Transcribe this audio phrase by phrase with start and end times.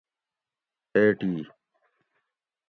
[0.93, 1.31] اے ٹی